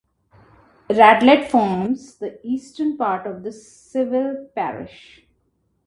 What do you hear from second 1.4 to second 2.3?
forms